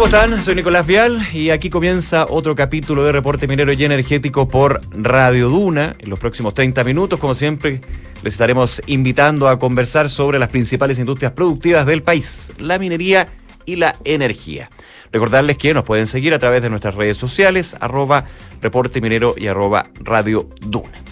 [0.00, 0.40] ¿Cómo están?
[0.40, 5.50] Soy Nicolás Vial y aquí comienza otro capítulo de Reporte Minero y Energético por Radio
[5.50, 5.94] Duna.
[5.98, 7.82] En los próximos 30 minutos, como siempre,
[8.22, 13.28] les estaremos invitando a conversar sobre las principales industrias productivas del país, la minería
[13.66, 14.70] y la energía.
[15.12, 18.24] Recordarles que nos pueden seguir a través de nuestras redes sociales, arroba
[18.62, 21.09] reporte minero y arroba radio Duna.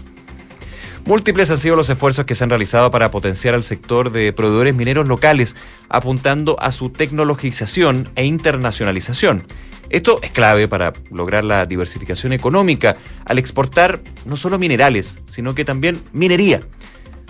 [1.09, 4.75] Múltiples han sido los esfuerzos que se han realizado para potenciar al sector de proveedores
[4.75, 5.57] mineros locales,
[5.89, 9.43] apuntando a su tecnologización e internacionalización.
[9.89, 15.65] Esto es clave para lograr la diversificación económica al exportar no solo minerales, sino que
[15.65, 16.61] también minería.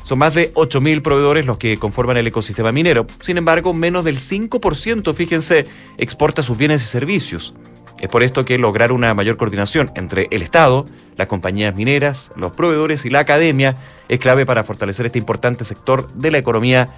[0.02, 3.06] Son más de 8.000 proveedores los que conforman el ecosistema minero.
[3.20, 5.66] Sin embargo, menos del 5%, fíjense,
[5.98, 7.54] exporta sus bienes y servicios.
[8.00, 12.52] Es por esto que lograr una mayor coordinación entre el Estado, las compañías mineras, los
[12.52, 13.76] proveedores y la academia
[14.08, 16.94] es clave para fortalecer este importante sector de la economía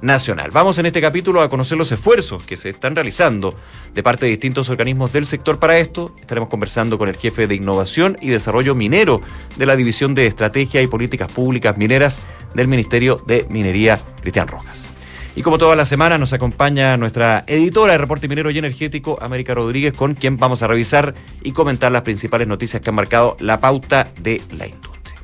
[0.00, 0.50] nacional.
[0.50, 3.54] Vamos en este capítulo a conocer los esfuerzos que se están realizando
[3.92, 6.14] de parte de distintos organismos del sector para esto.
[6.20, 9.20] Estaremos conversando con el jefe de Innovación y Desarrollo Minero
[9.58, 12.22] de la División de Estrategia y Políticas Públicas Mineras
[12.54, 14.90] del Ministerio de Minería, Cristian Rojas.
[15.36, 19.54] Y como toda la semana nos acompaña nuestra editora de Reporte Minero y Energético, América
[19.54, 23.60] Rodríguez, con quien vamos a revisar y comentar las principales noticias que han marcado la
[23.60, 25.16] pauta de la industria.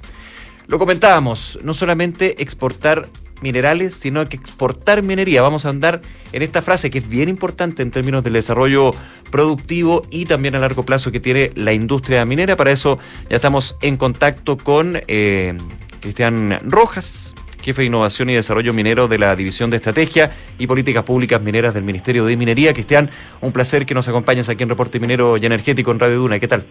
[0.69, 3.09] Lo comentábamos, no solamente exportar
[3.41, 5.43] minerales, sino que exportar minería.
[5.43, 8.93] Vamos a andar en esta frase que es bien importante en términos del desarrollo
[9.31, 12.57] productivo y también a largo plazo que tiene la industria minera.
[12.57, 12.99] Para eso
[13.29, 15.57] ya estamos en contacto con eh,
[16.01, 17.35] Cristian Rojas,
[17.67, 21.75] jefe de Innovación y Desarrollo Minero de la División de Estrategia y Políticas Públicas Mineras
[21.75, 22.73] del Ministerio de Minería.
[22.73, 26.39] Cristian, un placer que nos acompañes aquí en Reporte Minero y Energético en Radio Duna.
[26.39, 26.65] ¿Qué tal?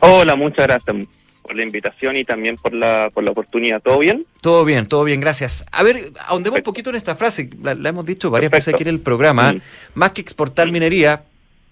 [0.00, 0.96] Hola, muchas gracias
[1.42, 3.80] por la invitación y también por la, por la oportunidad.
[3.82, 4.26] ¿Todo bien?
[4.40, 5.64] Todo bien, todo bien, gracias.
[5.70, 8.88] A ver, ahondemos un poquito en esta frase, la, hemos dicho varias veces aquí en
[8.88, 9.60] el programa, mm.
[9.94, 11.22] más que exportar minería,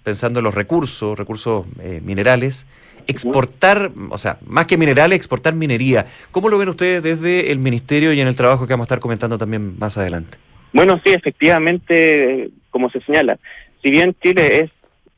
[0.04, 2.66] pensando en los recursos, recursos eh, minerales,
[3.06, 6.06] exportar, o sea, más que minerales, exportar minería.
[6.30, 9.00] ¿Cómo lo ven ustedes desde el Ministerio y en el trabajo que vamos a estar
[9.00, 10.38] comentando también más adelante?
[10.72, 13.38] Bueno, sí, efectivamente, como se señala,
[13.82, 14.70] si bien Chile es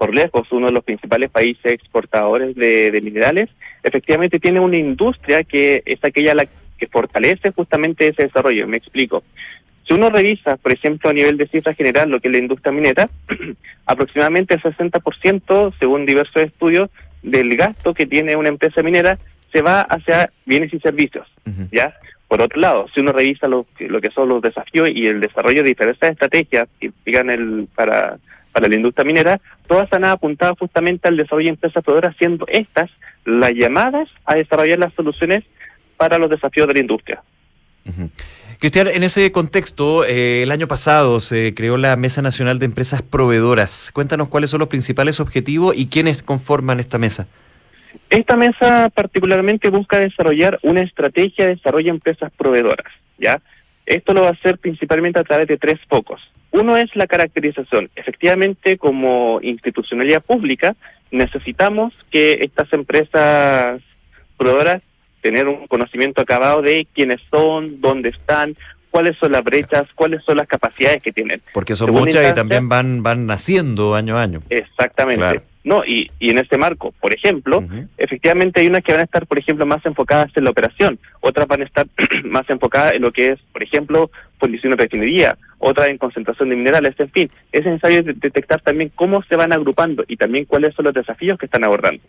[0.03, 3.49] por lejos uno de los principales países exportadores de, minerales,
[3.85, 8.67] efectivamente tiene una industria que es aquella la que fortalece justamente ese desarrollo.
[8.67, 9.23] Me explico.
[9.87, 12.73] Si uno revisa, por ejemplo, a nivel de cifra general lo que es la industria
[12.73, 13.11] minera,
[13.87, 16.91] aproximadamente el 60%, según diversos estudios,
[17.23, 19.19] del gasto que tiene una empresa minera
[19.53, 21.27] se va hacia bienes y servicios,
[21.71, 21.95] ¿ya?
[22.27, 25.63] Por otro lado, si uno revisa lo, lo que son los desafíos y el desarrollo
[25.63, 28.19] de diferentes estrategias que digan el, para,
[28.53, 32.91] para la industria minera, todas han apuntado justamente al desarrollo de empresas proveedoras, siendo estas
[33.25, 35.45] las llamadas a desarrollar las soluciones
[35.99, 37.23] para los desafíos de la industria.
[38.63, 43.03] Cristian, en ese contexto, eh, el año pasado se creó la Mesa Nacional de Empresas
[43.03, 43.91] Proveedoras.
[43.93, 47.27] Cuéntanos cuáles son los principales objetivos y quiénes conforman esta mesa.
[48.09, 52.87] Esta mesa particularmente busca desarrollar una estrategia de desarrollo de empresas proveedoras,
[53.19, 53.43] ¿ya?
[53.85, 56.21] Esto lo va a hacer principalmente a través de tres focos.
[56.53, 57.91] Uno es la caracterización.
[57.97, 60.77] Efectivamente, como institucionalidad pública,
[61.11, 63.83] necesitamos que estas empresas
[64.37, 64.83] proveedoras
[65.23, 68.57] tener un conocimiento acabado de quiénes son, dónde están,
[68.91, 71.41] cuáles son las brechas, cuáles son las capacidades que tienen.
[71.55, 74.43] Porque son muchas y también van van naciendo año a año.
[74.51, 75.43] Exactamente.
[75.65, 77.65] No, y, y en este marco, por ejemplo,
[77.97, 81.47] efectivamente hay unas que van a estar, por ejemplo, más enfocadas en la operación, otras
[81.47, 81.87] van a estar
[82.25, 84.11] más enfocadas en lo que es, por ejemplo,
[84.41, 89.23] fundición de refinería, otras en concentración de minerales, en fin, es necesario detectar también cómo
[89.23, 92.03] se van agrupando y también cuáles son los desafíos que están abordando.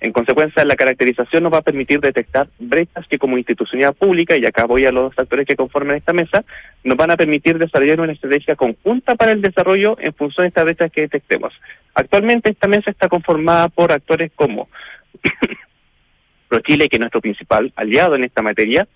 [0.00, 4.44] En consecuencia, la caracterización nos va a permitir detectar brechas que como institucionalidad pública, y
[4.44, 6.44] acá voy a los actores que conforman esta mesa,
[6.84, 10.64] nos van a permitir desarrollar una estrategia conjunta para el desarrollo en función de estas
[10.64, 11.54] brechas que detectemos.
[11.94, 14.68] Actualmente esta mesa está conformada por actores como
[16.48, 18.86] ProChile, que es nuestro principal aliado en esta materia,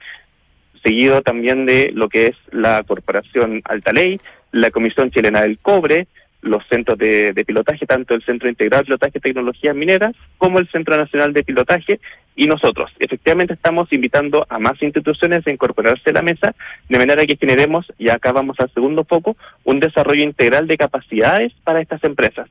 [0.83, 4.21] seguido también de lo que es la Corporación Alta Ley,
[4.53, 6.09] la Comisión Chilena del Cobre,
[6.42, 10.69] los centros de, pilotaje, tanto el Centro Integral de Pilotaje de Tecnologías Mineras como el
[10.69, 12.01] Centro Nacional de Pilotaje
[12.34, 12.91] y nosotros.
[12.98, 16.54] Efectivamente estamos invitando a más instituciones a incorporarse a la mesa
[16.89, 21.53] de manera que generemos, y acá vamos al segundo foco, un desarrollo integral de capacidades
[21.65, 22.48] para estas empresas.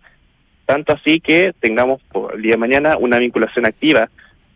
[0.65, 4.09] Tanto así que tengamos por el día de mañana una vinculación activa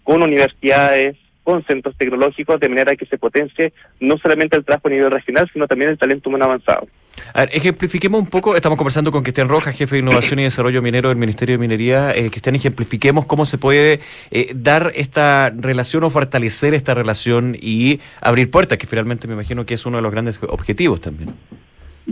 [0.04, 4.92] con universidades, con centros tecnológicos, de manera que se potencie no solamente el trabajo a
[4.92, 6.88] nivel regional, sino también el talento humano avanzado.
[7.34, 11.18] Ejemplifiquemos un poco, estamos conversando con Cristian Rojas, jefe de Innovación y Desarrollo Minero del
[11.18, 12.16] Ministerio de Minería.
[12.16, 14.00] Eh, Cristian, ejemplifiquemos cómo se puede
[14.32, 19.66] eh, dar esta relación o fortalecer esta relación y abrir puertas, que finalmente me imagino
[19.66, 21.34] que es uno de los grandes objetivos también.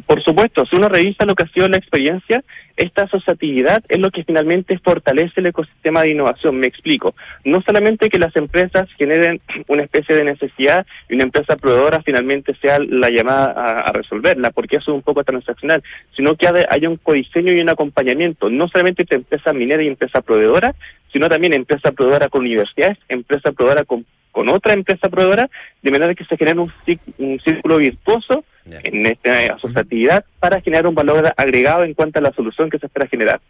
[0.05, 2.43] Por supuesto, si uno revisa lo que ha sido la experiencia,
[2.77, 6.57] esta asociatividad es lo que finalmente fortalece el ecosistema de innovación.
[6.59, 7.13] Me explico.
[7.43, 12.55] No solamente que las empresas generen una especie de necesidad y una empresa proveedora finalmente
[12.61, 15.83] sea la llamada a, resolverla, porque eso es un poco transaccional,
[16.15, 20.21] sino que haya un codiseño y un acompañamiento, no solamente entre empresa minera y empresa
[20.21, 20.73] proveedora,
[21.11, 25.49] sino también empresa proveedora con universidades, empresa proveedora con, con otra empresa proveedora,
[25.81, 26.71] de manera que se genere un,
[27.17, 32.33] un círculo virtuoso en esta asociatividad para generar un valor agregado en cuanto a la
[32.33, 33.41] solución que se espera generar.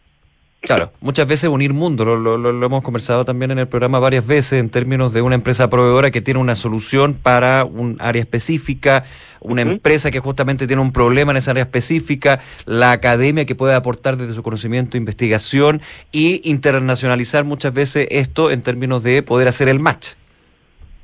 [0.61, 4.59] Claro, muchas veces unir mundo, lo, lo, hemos conversado también en el programa varias veces
[4.59, 9.05] en términos de una empresa proveedora que tiene una solución para un área específica,
[9.39, 13.73] una empresa que justamente tiene un problema en esa área específica, la academia que puede
[13.73, 15.81] aportar desde su conocimiento, investigación
[16.11, 20.09] y internacionalizar muchas veces esto en términos de poder hacer el match.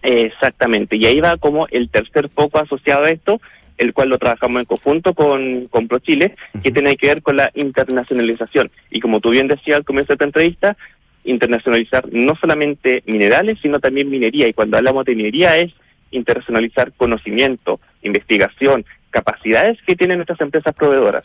[0.03, 3.41] Exactamente, y ahí va como el tercer foco asociado a esto,
[3.77, 7.51] el cual lo trabajamos en conjunto con, con ProChile, que tiene que ver con la
[7.53, 8.71] internacionalización.
[8.89, 10.77] Y como tú bien decías al comienzo de esta entrevista,
[11.23, 14.47] internacionalizar no solamente minerales, sino también minería.
[14.47, 15.73] Y cuando hablamos de minería es
[16.11, 21.23] internacionalizar conocimiento, investigación, capacidades que tienen nuestras empresas proveedoras.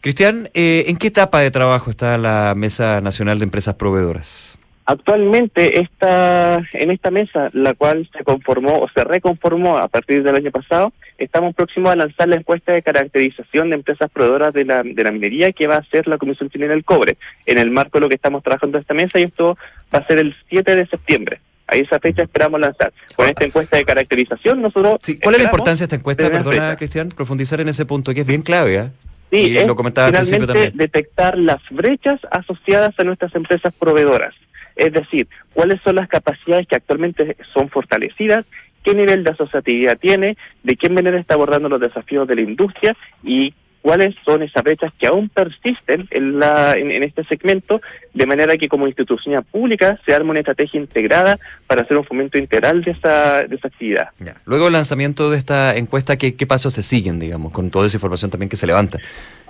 [0.00, 4.59] Cristian, eh, ¿en qué etapa de trabajo está la Mesa Nacional de Empresas Proveedoras?
[4.90, 10.34] Actualmente esta, en esta mesa, la cual se conformó o se reconformó a partir del
[10.34, 14.82] año pasado, estamos próximos a lanzar la encuesta de caracterización de empresas proveedoras de la,
[14.82, 17.98] de la minería que va a hacer la Comisión Chilena del Cobre, en el marco
[17.98, 19.56] de lo que estamos trabajando en esta mesa y esto
[19.94, 21.40] va a ser el 7 de septiembre.
[21.68, 22.92] A esa fecha esperamos lanzar.
[23.14, 24.98] Con esta encuesta de caracterización nosotros...
[25.22, 26.28] ¿Cuál es la importancia de esta encuesta?
[26.28, 28.74] Perdona, Cristian, profundizar en ese punto que es bien clave.
[28.74, 28.90] ¿eh?
[29.30, 34.34] Sí, es lo comentaba finalmente detectar las brechas asociadas a nuestras empresas proveedoras.
[34.80, 38.46] Es decir, cuáles son las capacidades que actualmente son fortalecidas,
[38.82, 42.96] qué nivel de asociatividad tiene, de qué manera está abordando los desafíos de la industria
[43.22, 47.82] y cuáles son esas brechas que aún persisten en, la, en, este segmento,
[48.14, 52.38] de manera que como institución pública se arme una estrategia integrada para hacer un fomento
[52.38, 54.08] integral de esa, de esa actividad.
[54.46, 57.98] Luego del lanzamiento de esta encuesta, ¿qué, ¿qué pasos se siguen, digamos, con toda esa
[57.98, 58.98] información también que se levanta?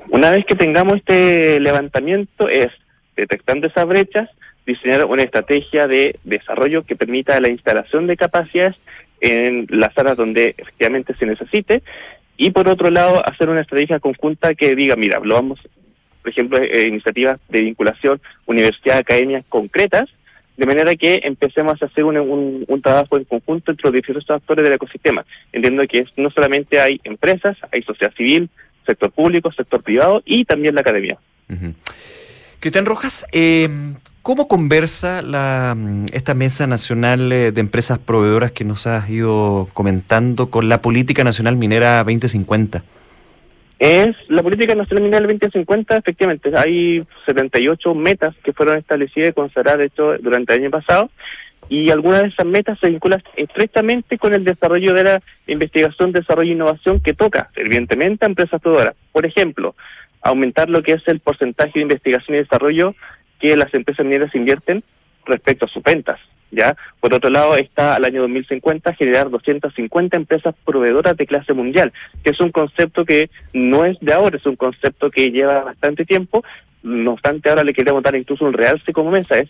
[0.08, 2.68] Una vez que tengamos este levantamiento es
[3.14, 4.28] detectando esas brechas,
[4.70, 8.76] diseñar una estrategia de desarrollo que permita la instalación de capacidades
[9.20, 11.82] en las áreas donde efectivamente se necesite.
[12.36, 15.60] Y por otro lado hacer una estrategia conjunta que diga, mira, lo vamos,
[16.22, 20.08] por ejemplo, eh, iniciativas de vinculación universidad, academias concretas,
[20.56, 24.62] de manera que empecemos a hacer un, un, trabajo en conjunto entre los diferentes actores
[24.62, 28.50] del ecosistema, entiendo que no solamente hay empresas, hay sociedad civil,
[28.84, 31.18] sector público, sector privado y también la academia.
[32.60, 33.68] Cristian Rojas, eh,
[34.22, 39.66] ¿Cómo conversa la, mm, esta Mesa Nacional eh, de Empresas Proveedoras que nos has ido
[39.72, 42.84] comentando con la Política Nacional Minera 2050?
[43.78, 49.78] Es la Política Nacional Minera 2050, efectivamente, hay 78 metas que fueron establecidas y consideradas,
[49.78, 51.10] de hecho, durante el año pasado,
[51.70, 56.50] y algunas de esas metas se vinculan estrechamente con el desarrollo de la investigación, desarrollo
[56.50, 58.96] e innovación que toca, evidentemente, a empresas proveedoras.
[59.12, 59.74] Por ejemplo,
[60.20, 62.94] aumentar lo que es el porcentaje de investigación y desarrollo
[63.40, 64.84] que las empresas mineras invierten
[65.26, 66.20] respecto a sus ventas.
[66.50, 66.76] ¿ya?
[67.00, 71.92] Por otro lado, está al año 2050 generar 250 empresas proveedoras de clase mundial,
[72.22, 76.04] que es un concepto que no es de ahora, es un concepto que lleva bastante
[76.04, 76.44] tiempo.
[76.82, 79.38] No obstante, ahora le queremos dar incluso un realce como mesa.
[79.38, 79.48] Es,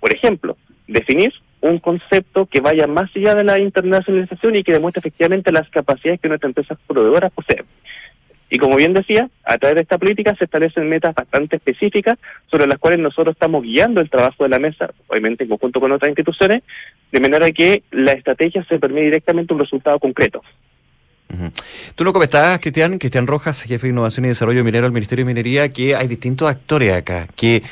[0.00, 0.56] por ejemplo,
[0.86, 5.68] definir un concepto que vaya más allá de la internacionalización y que demuestre efectivamente las
[5.68, 7.66] capacidades que nuestras empresas proveedoras poseen.
[8.50, 12.18] Y como bien decía, a través de esta política se establecen metas bastante específicas
[12.50, 15.92] sobre las cuales nosotros estamos guiando el trabajo de la mesa, obviamente en conjunto con
[15.92, 16.62] otras instituciones,
[17.12, 20.42] de manera que la estrategia se permite directamente un resultado concreto.
[21.94, 25.28] Tú lo comentabas, Cristian, Cristian Rojas, jefe de Innovación y Desarrollo Minero del Ministerio de
[25.28, 27.62] Minería, que hay distintos actores acá, que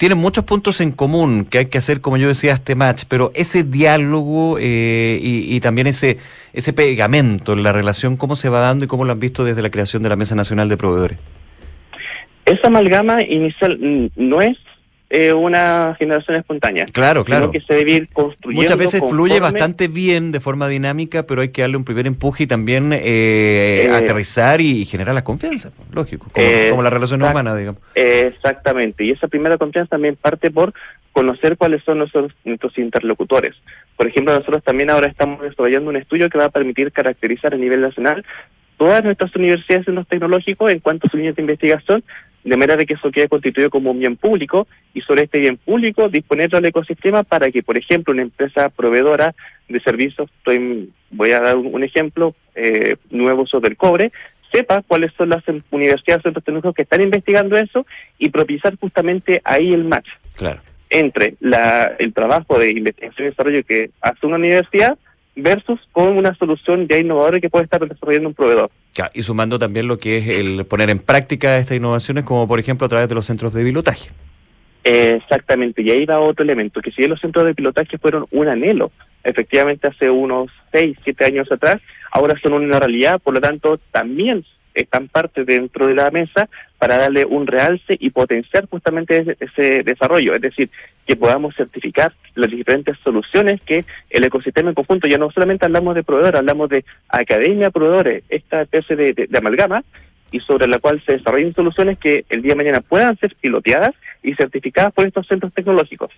[0.00, 3.32] tienen muchos puntos en común que hay que hacer, como yo decía, este match, pero
[3.34, 6.16] ese diálogo eh, y, también ese,
[6.54, 9.60] ese pegamento en la relación, ¿cómo se va dando y cómo lo han visto desde
[9.60, 11.18] la creación de la Mesa Nacional de Proveedores?
[12.46, 14.56] Esa amalgama inicial mm, no es
[15.12, 16.86] eh, una generación espontánea.
[16.86, 17.50] Claro, claro.
[17.50, 21.48] Que se debe ir construyendo Muchas veces fluye bastante bien de forma dinámica, pero hay
[21.48, 26.28] que darle un primer empuje y también eh, eh, aterrizar y generar la confianza, lógico,
[26.32, 27.80] como, la relación humana, digamos.
[27.96, 30.72] Exactamente, y esa primera confianza también parte por
[31.10, 33.56] conocer cuáles son nuestros, nuestros interlocutores.
[33.96, 37.56] Por ejemplo, nosotros también ahora estamos desarrollando un estudio que va a permitir caracterizar a
[37.56, 38.24] nivel nacional
[38.76, 42.04] todas nuestras universidades en los tecnológicos en cuanto a su línea de investigación
[42.44, 45.56] de manera de que eso quede constituido como un bien público y sobre este bien
[45.56, 49.34] público disponerlo al ecosistema para que, por ejemplo, una empresa proveedora
[49.68, 54.10] de servicios, estoy, voy a dar un, ejemplo, eh, nuevo sobre el cobre,
[54.52, 57.86] sepa cuáles son las universidades centros tecnológicos que están investigando eso
[58.18, 60.08] y propiciar justamente ahí el match.
[60.36, 60.60] Claro.
[60.88, 64.98] Entre la, el trabajo de investigación y desarrollo que hace una universidad
[65.42, 68.70] versus con una solución ya innovadora que puede estar desarrollando un proveedor.
[69.14, 72.86] y sumando también lo que es el poner en práctica estas innovaciones, como por ejemplo
[72.86, 74.10] a través de los centros de pilotaje.
[74.84, 78.90] exactamente, y ahí va otro elemento, que si los centros de pilotaje fueron un anhelo,
[79.24, 81.80] efectivamente hace unos 6, 7 años atrás,
[82.10, 86.48] ahora son una realidad, por lo tanto también están parte dentro de la mesa
[86.78, 90.70] para darle un realce y potenciar justamente ese, desarrollo, es decir,
[91.06, 95.94] que podamos certificar las diferentes soluciones que el ecosistema en conjunto, ya no solamente hablamos
[95.94, 99.84] de proveedores, hablamos de academia, proveedores, esta especie de, amalgama
[100.32, 103.94] y sobre la cual se desarrollen soluciones que el día de mañana puedan ser piloteadas
[104.22, 106.10] y certificadas por estos centros tecnológicos.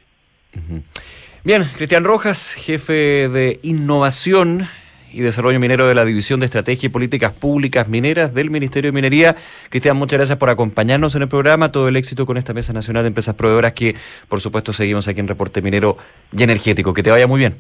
[1.45, 4.69] Bien, Cristian Rojas, jefe de innovación
[5.13, 8.95] y Desarrollo Minero de la División de Estrategia y Políticas Públicas Mineras del Ministerio de
[8.95, 9.37] Minería.
[9.69, 11.71] Cristian, muchas gracias por acompañarnos en el programa.
[11.71, 13.95] Todo el éxito con esta Mesa Nacional de Empresas Proveedoras que,
[14.29, 15.97] por supuesto, seguimos aquí en Reporte Minero
[16.37, 16.93] y Energético.
[16.93, 17.57] Que te vaya muy bien.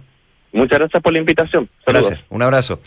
[0.52, 1.68] Muchas gracias por la invitación.
[1.86, 2.20] Gracias.
[2.28, 2.80] Un abrazo.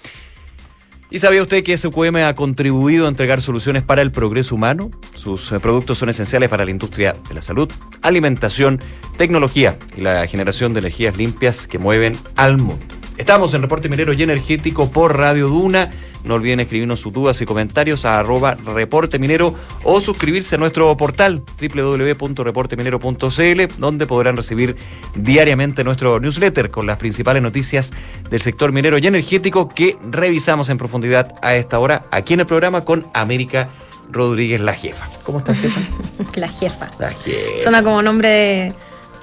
[1.12, 4.90] ¿Y sabía usted que SQM ha contribuido a entregar soluciones para el progreso humano?
[5.14, 8.82] Sus eh, productos son esenciales para la industria de la salud, alimentación,
[9.18, 12.86] tecnología y la generación de energías limpias que mueven al mundo.
[13.18, 15.90] Estamos en Reporte Minero y Energético por Radio Duna.
[16.26, 20.98] No olviden escribirnos sus dudas y comentarios a arroba reporte minero o suscribirse a nuestro
[20.98, 24.76] portal www.reporteminero.cl donde podrán recibir
[25.14, 27.94] diariamente nuestro newsletter con las principales noticias
[28.30, 32.48] del sector minero y energético que revisamos en profundidad a esta hora aquí en el
[32.48, 33.70] programa con América
[34.12, 35.08] Rodríguez, la jefa.
[35.24, 35.82] ¿Cómo estás, jefa?
[36.36, 36.92] la jefa.
[37.00, 37.64] La jefa.
[37.64, 38.74] Suena como nombre de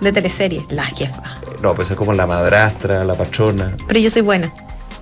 [0.02, 1.22] de teleserie, la jefa.
[1.60, 3.76] No, pues es como la madrastra, la patrona.
[3.86, 4.52] Pero yo soy buena.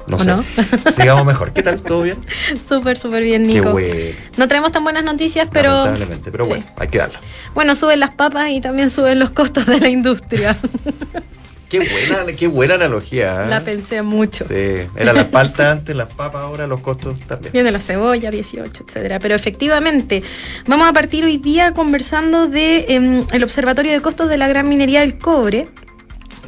[0.06, 0.26] No sé.
[0.26, 0.44] No?
[0.90, 1.52] Sigamos mejor.
[1.52, 1.80] ¿Qué tal?
[1.82, 2.18] ¿Todo bien?
[2.68, 3.64] súper, súper bien, Nico.
[3.64, 4.16] Qué bueno.
[4.36, 5.70] No traemos tan buenas noticias, pero.
[5.70, 7.18] Lamentablemente, pero bueno, hay que darlo.
[7.54, 10.56] Bueno, suben las papas y también suben los costos de la industria.
[11.70, 13.44] Qué buena, qué buena analogía.
[13.44, 13.48] ¿eh?
[13.48, 14.44] La pensé mucho.
[14.44, 17.52] Sí, era la palta antes, las papas ahora, los costos también.
[17.52, 19.20] Viene la cebolla, 18, etcétera.
[19.20, 20.20] Pero efectivamente,
[20.66, 24.68] vamos a partir hoy día conversando de em, el Observatorio de Costos de la Gran
[24.68, 25.68] Minería del Cobre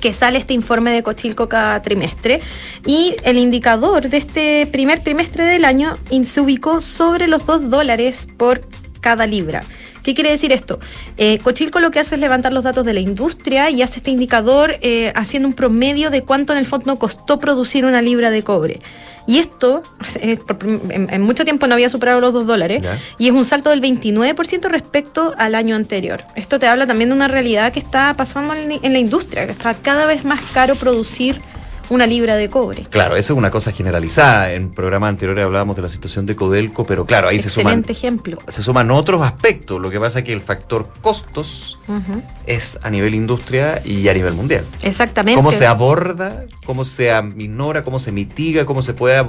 [0.02, 2.40] que sale este informe de Cochilco cada trimestre
[2.84, 8.28] y el indicador de este primer trimestre del año se ubicó sobre los 2 dólares
[8.36, 8.60] por
[9.00, 9.62] cada libra.
[10.02, 10.80] ¿Qué quiere decir esto?
[11.16, 14.10] Eh, Cochilco lo que hace es levantar los datos de la industria y hace este
[14.10, 18.42] indicador eh, haciendo un promedio de cuánto en el fondo costó producir una libra de
[18.42, 18.80] cobre.
[19.26, 19.82] Y esto
[20.16, 20.38] eh,
[20.90, 22.82] en, mucho tiempo no había superado los 2 dólares
[23.18, 26.24] y es un salto del 29% respecto al año anterior.
[26.34, 29.74] Esto te habla también de una realidad que está pasando en la industria, que está
[29.74, 31.40] cada vez más caro producir
[31.92, 32.82] una libra de cobre.
[32.88, 34.52] Claro, eso es una cosa generalizada.
[34.52, 37.84] En programas anteriores hablábamos de la situación de Codelco, pero claro, ahí se suman.
[37.88, 38.38] ejemplo.
[38.48, 39.80] Se suman otros aspectos.
[39.80, 41.78] Lo que pasa es que el factor costos
[42.46, 44.64] es a nivel industria y a nivel mundial.
[44.82, 45.36] Exactamente.
[45.36, 49.22] Cómo se aborda, cómo se aminora, cómo se mitiga, cómo se puede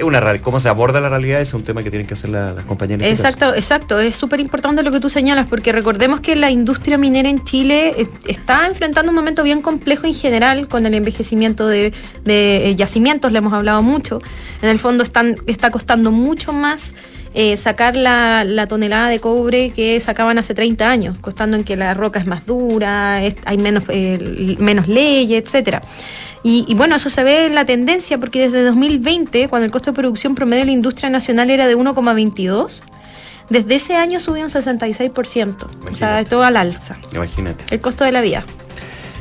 [0.00, 2.64] es una cómo se aborda la realidad es un tema que tienen que hacer las
[2.64, 3.06] compañeras.
[3.06, 4.00] Este exacto, exacto.
[4.00, 7.94] Es súper importante lo que tú señalas, porque recordemos que la industria minera en Chile
[7.98, 11.92] eh, está enfrentando un momento bien complejo en general con el envejecimiento de,
[12.26, 14.20] eh, yacimientos, le hemos hablado mucho.
[14.62, 16.94] En el fondo están, está costando mucho más.
[17.32, 21.94] Eh, sacar la, tonelada de cobre que sacaban hace 30 años, costando en que la
[21.94, 23.84] roca es más dura, hay menos,
[24.58, 25.80] menos leyes, etcétera.
[26.42, 29.96] Y, bueno, eso se ve en la tendencia porque desde 2020, cuando el costo de
[29.96, 32.80] producción promedio de la industria nacional era de 1,22,
[33.50, 35.56] desde ese año subió un 66%.
[35.90, 36.98] O sea, todo al alza.
[37.12, 37.64] Imagínate.
[37.70, 38.44] El costo de la vida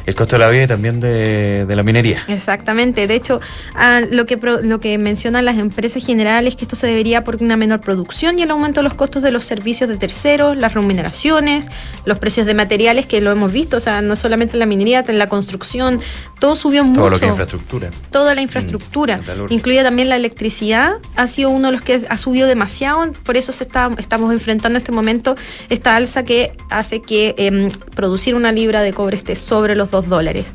[0.09, 2.23] el costo de la vida y también de, la minería.
[2.27, 3.07] Exactamente.
[3.07, 3.39] De hecho,
[3.75, 7.41] ah, lo, que lo que mencionan las empresas generales es que esto se debería por
[7.41, 10.73] una menor producción y el aumento de los costos de los servicios de terceros, las
[10.73, 11.69] remuneraciones,
[12.05, 15.03] los precios de materiales que lo hemos visto, o sea, no solamente en la minería,
[15.07, 16.01] en la construcción,
[16.39, 17.01] todo subió mucho.
[17.01, 17.89] Todo lo que es infraestructura.
[18.11, 22.17] Toda la infraestructura, mm, incluida también la electricidad, ha sido uno de los que ha
[22.17, 25.35] subido demasiado, por eso se está, estamos enfrentando en este momento
[25.69, 29.98] esta alza que hace que em, producir una libra de cobre esté sobre los dos
[30.07, 30.53] dólares.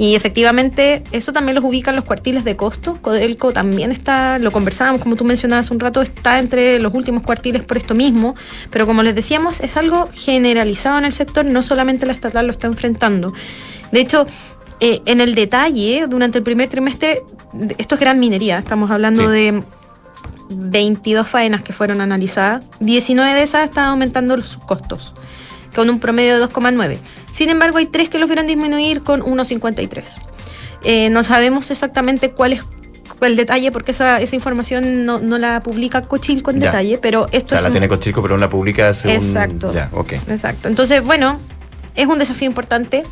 [0.00, 2.96] Y efectivamente, eso también los ubica en los cuartiles de costo.
[3.02, 7.66] Codelco también está, lo conversábamos, como tú mencionabas un rato, está entre los últimos cuartiles
[7.66, 8.34] por esto mismo.
[8.70, 12.52] Pero como les decíamos, es algo generalizado en el sector, no solamente la estatal lo
[12.52, 13.34] está enfrentando.
[13.92, 14.26] De hecho,
[14.80, 17.22] eh, en el detalle, durante el primer trimestre,
[17.76, 19.62] esto es gran minería, estamos hablando de
[20.48, 25.12] 22 faenas que fueron analizadas, 19 de esas están aumentando sus costos
[25.74, 26.98] con un promedio de 2,9.
[27.32, 30.20] Sin embargo, hay tres que los vieron disminuir con 1,53.
[30.84, 32.62] Eh, no sabemos exactamente cuáles
[33.20, 36.66] el detalle, porque esa, esa información no, no la publica Cochilco en Ya.
[36.66, 39.08] detalle, pero esto O sea, es la un- tiene Cochilco, pero no la publica hace
[39.08, 39.72] un- Exacto.
[39.74, 40.12] Ya, ok.
[40.28, 40.68] Exacto.
[40.68, 41.38] Entonces, bueno,
[41.96, 43.02] es un desafío importante.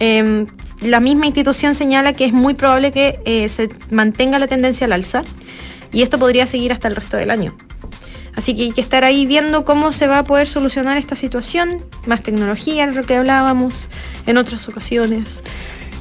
[0.00, 0.44] Eh,
[0.82, 4.92] la misma institución señala que es muy probable que eh, se mantenga la tendencia al
[4.92, 5.22] alza
[5.92, 7.56] y esto podría seguir hasta el resto del año.
[8.36, 11.84] Así que hay que estar ahí viendo cómo se va a poder solucionar esta situación.
[12.06, 13.88] Más tecnología, lo que hablábamos
[14.26, 15.42] en otras ocasiones.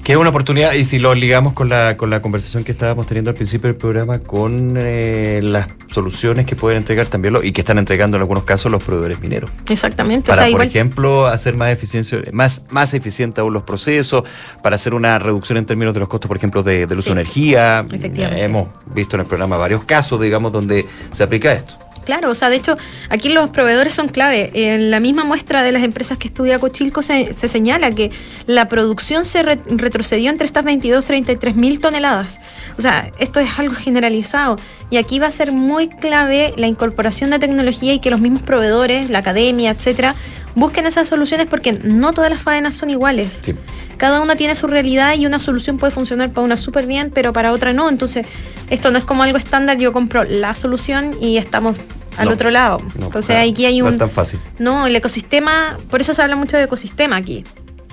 [0.04, 3.08] Que es una oportunidad, y si lo ligamos con la, con la conversación que estábamos
[3.08, 7.54] teniendo al principio del programa, con eh, las soluciones que pueden entregar también, lo- y
[7.54, 9.50] que están entregando en algunos casos los proveedores mineros.
[9.70, 10.28] Exactamente.
[10.28, 14.24] Para, o sea, por igual, ejemplo, hacer más eficiencia, más, más eficiente aún los procesos,
[14.62, 17.16] para hacer una reducción en términos de los costos, por ejemplo, de, del uso Sí,
[17.16, 17.86] de energía.
[17.90, 18.44] efectivamente.
[18.44, 21.76] Hemos visto en el programa varios casos, digamos, donde se aplica esto.
[22.04, 22.78] Claro, o sea, de hecho,
[23.10, 24.52] aquí los proveedores son clave.
[24.54, 28.12] En la misma muestra de las empresas que estudia Cochilco se, se señala que
[28.48, 32.40] la producción se re- retrocedió entre estas 22 33 mil toneladas.
[32.78, 34.58] O sea, esto es algo generalizado.
[34.90, 38.44] Y aquí va a ser muy clave la incorporación de tecnología y que los mismos
[38.44, 40.16] proveedores, la academia, etcétera,
[40.56, 43.40] busquen esas soluciones porque no todas las faenas son iguales.
[43.44, 43.54] Sí.
[43.98, 47.34] Cada una tiene su realidad y una solución puede funcionar para una súper bien, pero
[47.34, 47.90] para otra no.
[47.90, 48.26] Entonces,
[48.70, 51.78] esto no es como algo estándar, yo compro la solución y estamos
[52.18, 52.78] al No, otro lado.
[53.00, 53.94] no, Entonces, claro, aquí hay no un...
[53.94, 54.40] es tan fácil.
[54.60, 57.44] No, el ecosistema, por eso se habla mucho de ecosistema aquí.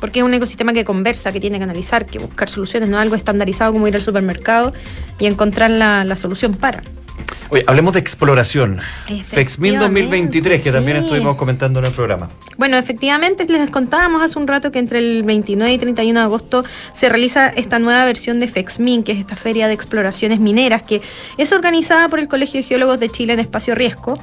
[0.01, 3.15] Porque es un ecosistema que conversa, que tiene que analizar, que buscar soluciones, no algo
[3.17, 4.73] estandarizado como ir al supermercado
[5.19, 6.83] y encontrar la, la solución para.
[7.51, 8.81] Oye, hablemos de exploración.
[9.07, 11.05] FEXMIN Efectivamente, 2023, que también sí.
[11.05, 12.31] estuvimos comentando en el programa.
[12.57, 16.65] Bueno, efectivamente les contábamos hace un rato que entre el 29 y 31 de agosto
[16.93, 21.01] se realiza esta nueva versión de FEXMIN, que es esta feria de exploraciones mineras, que
[21.39, 24.17] es organizada por el Colegio de Geólogos de Chile en Espacio Riesgo.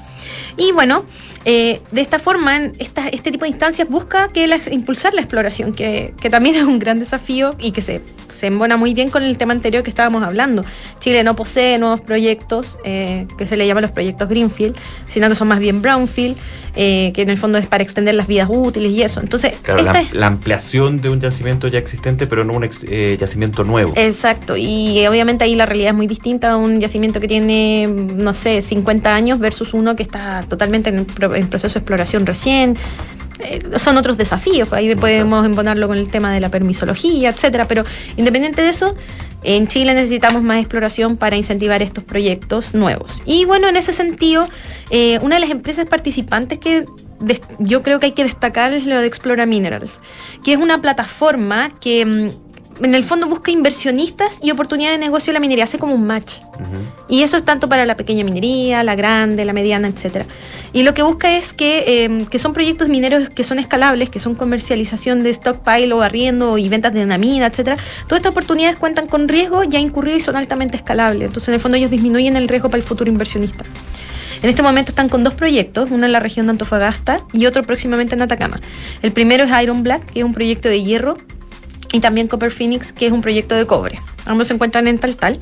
[0.56, 1.04] Y bueno,
[1.50, 5.22] eh, de esta forma, en esta- este tipo de instancias busca que la- impulsar la
[5.22, 9.10] exploración, que, que también es un gran desafío y que se, se embona muy bien
[9.10, 10.66] con el tema anterior que estábamos hablando.
[11.00, 14.76] Chile no posee nuevos proyectos, eh, que se le llaman los proyectos Greenfield,
[15.06, 16.36] sino que son más bien Brownfield,
[16.76, 19.22] eh, que en el fondo es para extender las vidas útiles y eso.
[19.22, 22.66] Entonces, Claro, esta la, es- la ampliación de un yacimiento ya existente, pero no un
[22.66, 22.86] ex-
[23.18, 23.94] yacimiento nuevo.
[23.96, 28.34] Exacto, y obviamente ahí la realidad es muy distinta a un yacimiento que tiene, no
[28.34, 32.76] sé, 50 años versus uno que está totalmente en, pro- en proceso de exploración recién.
[33.40, 37.84] Eh, son otros desafíos, ahí podemos embonarlo con el tema de la permisología, etcétera, pero
[38.16, 38.96] independiente de eso,
[39.44, 43.22] en Chile necesitamos más exploración para incentivar estos proyectos nuevos.
[43.26, 44.48] Y bueno, en ese sentido,
[44.90, 46.86] eh, una de las empresas participantes que
[47.60, 50.00] yo creo que hay que destacar es lo de Explora Minerals,
[50.44, 52.47] que es una plataforma que mm,
[52.82, 56.06] en el fondo busca inversionistas y oportunidades de negocio en la minería, hace como un
[56.06, 56.36] match.
[57.08, 60.26] Y eso es tanto para la pequeña minería, la grande, la mediana, etcétera.
[60.74, 64.20] Y lo que busca es que, eh, que son proyectos mineros que son escalables, que
[64.20, 67.78] son comercialización de stockpile o arriendo y ventas de una mina, etcétera.
[68.08, 71.28] Todas estas oportunidades cuentan con riesgo ya incurrido y son altamente escalables.
[71.28, 73.64] Entonces, en el fondo, ellos disminuyen el riesgo para el futuro inversionista.
[74.42, 77.64] En este momento están con dos proyectos, uno en la región de Antofagasta y otro
[77.64, 78.60] próximamente en Atacama.
[79.02, 81.18] El primero es Iron Black, que es un proyecto de hierro,
[81.92, 84.00] y también Copper Phoenix, que es un proyecto de cobre.
[84.26, 85.40] Ambos se encuentran en Taltal.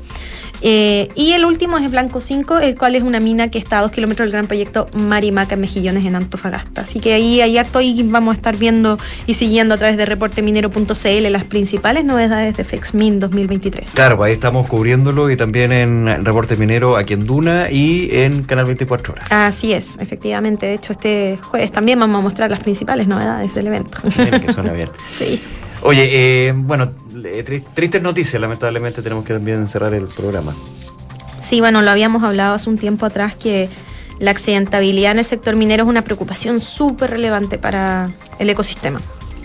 [0.61, 3.81] Eh, y el último es Blanco 5, el cual es una mina que está a
[3.81, 6.81] dos kilómetros del gran proyecto Marimaca en Mejillones en Antofagasta.
[6.81, 10.05] Así que ahí hay harto y vamos a estar viendo y siguiendo a través de
[10.05, 13.91] reporteminero.cl las principales novedades de FEXMIN 2023.
[13.91, 18.43] Claro, pues ahí estamos cubriéndolo y también en Reporte Minero aquí en Duna y en
[18.43, 19.31] Canal 24 Horas.
[19.31, 20.65] Así es, efectivamente.
[20.67, 23.99] De hecho, este jueves también vamos a mostrar las principales novedades del evento.
[24.01, 24.89] Que suena bien.
[25.17, 25.41] sí.
[25.87, 30.53] Oye, eh, bueno, tri- tristes noticias, lamentablemente tenemos que también cerrar el programa.
[31.39, 33.69] Sí, bueno, lo habíamos hablado hace un tiempo atrás que
[34.17, 38.99] la accidentabilidad en el sector minero es una preocupación súper relevante para el ecosistema.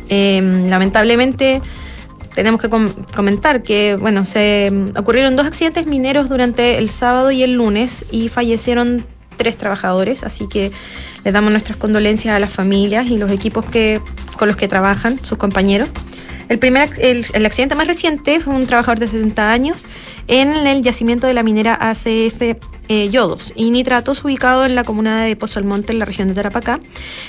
[0.08, 1.60] Eh, lamentablemente
[2.34, 7.30] tenemos que com- comentar que, bueno, se mm, ocurrieron dos accidentes mineros durante el sábado
[7.32, 9.04] y el lunes y fallecieron
[9.36, 10.70] tres trabajadores, así que
[11.22, 14.00] les damos nuestras condolencias a las familias y los equipos que,
[14.38, 15.88] con los que trabajan, sus compañeros.
[16.50, 19.86] El, primer, el, accidente más reciente fue un trabajador de 60 años
[20.26, 22.42] en el yacimiento de la minera ACF
[22.88, 26.34] eh, Yodos y Nitratos, ubicado en la comuna de Pozo Almonte, en la región de
[26.34, 26.80] Tarapacá.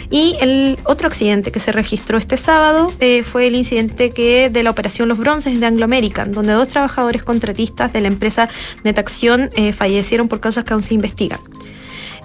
[0.10, 4.64] Y el otro accidente que se registró este sábado eh, fue el incidente que de
[4.64, 8.50] la operación Los Bronces de Anglo American, donde dos trabajadores contratistas de la empresa
[8.84, 11.40] Netaxión eh, fallecieron por causas que aún se investigan.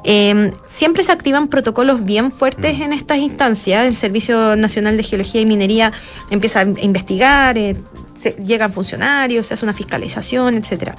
[0.09, 3.87] Eh, siempre se activan protocolos bien fuertes en estas instancias.
[3.87, 5.92] El Servicio Nacional de Geología y Minería
[6.31, 7.77] empieza a investigar, eh,
[8.23, 10.95] se- llegan funcionarios, se hace una fiscalización, etcétera.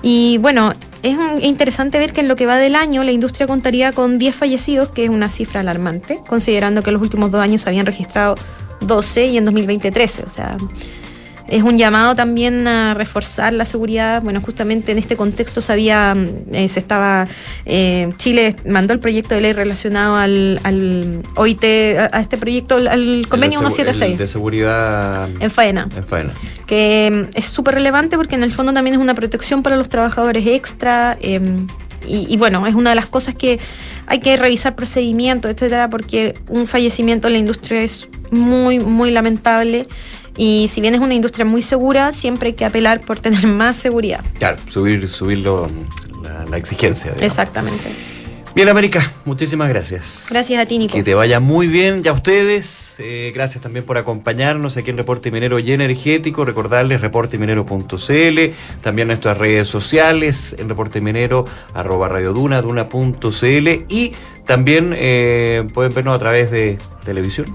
[0.00, 3.48] Y bueno, es un- interesante ver que en lo que va del año la industria
[3.48, 7.40] contaría con 10 fallecidos, que es una cifra alarmante, considerando que en los últimos dos
[7.40, 8.36] años se habían registrado
[8.80, 10.22] 12 y en 2020 13.
[10.24, 10.56] O sea,
[11.48, 14.22] es un llamado también a reforzar la seguridad.
[14.22, 17.28] Bueno, justamente en este contexto se eh, se estaba,
[17.64, 23.26] eh, Chile mandó el proyecto de ley relacionado al, al OIT, a, este proyecto, al
[23.28, 24.18] convenio 176.
[24.18, 25.88] de seguridad en faena.
[25.96, 26.32] En faena.
[26.66, 29.88] Que mm, es súper relevante porque en el fondo también es una protección para los
[29.88, 31.16] trabajadores extra.
[31.20, 31.66] Em,
[32.06, 33.58] y, bueno, es una de las cosas que
[34.06, 39.88] hay que revisar procedimientos, etcétera, porque un fallecimiento en la industria es muy, muy lamentable.
[40.36, 43.76] Y si bien es una industria muy segura, siempre hay que apelar por tener más
[43.76, 44.24] seguridad.
[44.38, 45.70] Claro, subir, subirlo
[46.50, 47.12] la, exigencia.
[47.20, 48.15] Exactamente.
[48.56, 50.28] Bien, América, muchísimas gracias.
[50.30, 50.94] Gracias a ti, Nico.
[50.94, 52.96] Que te vaya muy bien ya ustedes.
[53.00, 56.46] Eh, gracias también por acompañarnos aquí en Reporte Minero y Energético.
[56.46, 58.40] Recordarles reporteminero.cl,
[58.80, 64.12] también nuestras redes sociales en Reporte Minero, arroba radioduna, duna.cl y
[64.46, 67.54] también eh, pueden vernos a través de televisión,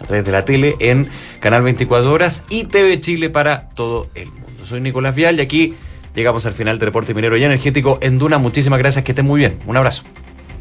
[0.00, 1.06] a través de la tele en
[1.38, 4.64] Canal 24 Horas y TV Chile para todo el mundo.
[4.64, 5.74] Soy Nicolás Vial y aquí
[6.14, 8.38] Llegamos al final del reporte minero y energético en Duna.
[8.38, 9.58] Muchísimas gracias, que estén muy bien.
[9.66, 10.04] Un abrazo.